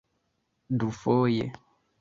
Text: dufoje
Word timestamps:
dufoje 0.79 1.45